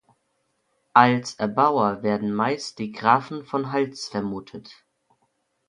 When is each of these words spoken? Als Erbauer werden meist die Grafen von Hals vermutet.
Als 0.93 1.35
Erbauer 1.35 2.01
werden 2.01 2.33
meist 2.33 2.79
die 2.79 2.91
Grafen 2.91 3.43
von 3.45 3.71
Hals 3.71 4.07
vermutet. 4.07 4.71